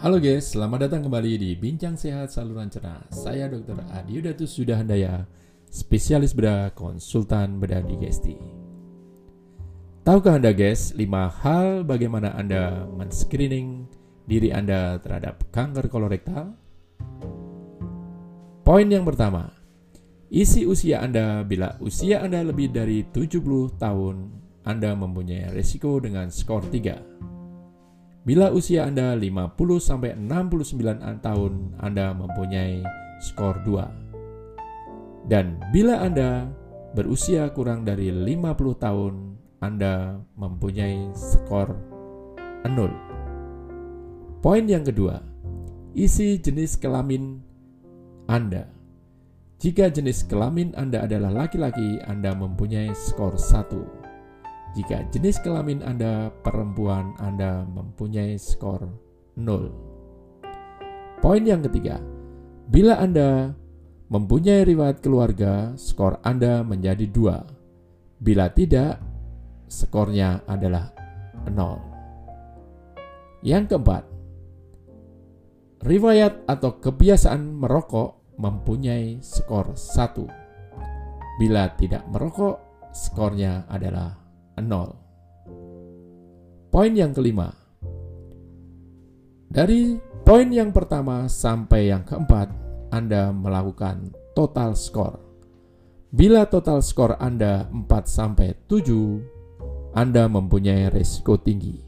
[0.00, 3.04] Halo guys, selamat datang kembali di Bincang Sehat Saluran Cerna.
[3.12, 3.84] Saya Dr.
[3.92, 5.28] Adiudatus Sudahandaya,
[5.68, 8.32] spesialis bedah konsultan bedah digesti.
[10.00, 11.04] Tahukah Anda guys, 5
[11.44, 13.92] hal bagaimana Anda men-screening
[14.24, 16.56] diri Anda terhadap kanker kolorektal?
[18.64, 19.52] Poin yang pertama,
[20.32, 24.32] isi usia Anda bila usia Anda lebih dari 70 tahun,
[24.64, 27.29] Anda mempunyai risiko dengan skor 3.
[28.20, 32.84] Bila usia Anda 50 sampai 69 tahun, Anda mempunyai
[33.24, 35.24] skor 2.
[35.24, 36.52] Dan bila Anda
[36.92, 41.72] berusia kurang dari 50 tahun, Anda mempunyai skor
[42.68, 42.92] 0.
[44.44, 45.24] Poin yang kedua,
[45.96, 47.40] isi jenis kelamin
[48.28, 48.68] Anda.
[49.64, 54.09] Jika jenis kelamin Anda adalah laki-laki, Anda mempunyai skor 1.
[54.70, 58.86] Jika jenis kelamin Anda perempuan, Anda mempunyai skor
[59.34, 59.74] 0.
[61.18, 61.98] Poin yang ketiga,
[62.70, 63.50] bila Anda
[64.10, 68.22] mempunyai riwayat keluarga, skor Anda menjadi 2.
[68.22, 69.02] Bila tidak,
[69.66, 70.94] skornya adalah
[71.50, 73.42] 0.
[73.42, 74.04] Yang keempat,
[75.82, 80.30] riwayat atau kebiasaan merokok mempunyai skor 1.
[81.42, 84.90] Bila tidak merokok, skornya adalah nol.
[86.70, 87.54] Poin yang kelima.
[89.50, 92.50] Dari poin yang pertama sampai yang keempat,
[92.90, 95.30] Anda melakukan total score.
[96.10, 101.86] Bila total skor Anda 4 sampai 7, Anda mempunyai risiko tinggi.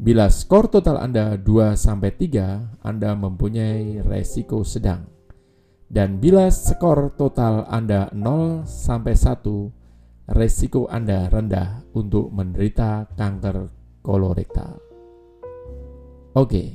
[0.00, 5.04] Bila skor total Anda 2 sampai 3, Anda mempunyai risiko sedang.
[5.84, 9.75] Dan bila skor total Anda 0 sampai 1,
[10.30, 13.70] resiko Anda rendah untuk menderita kanker
[14.02, 14.82] kolorektal.
[16.36, 16.68] Oke, okay.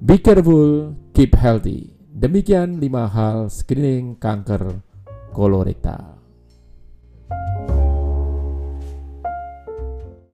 [0.00, 1.92] be careful, keep healthy.
[2.14, 4.80] Demikian lima hal screening kanker
[5.34, 6.23] kolorektal.